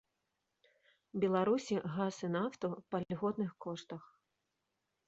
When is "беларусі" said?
1.23-1.75